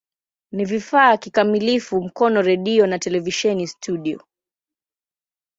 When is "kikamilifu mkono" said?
1.17-2.41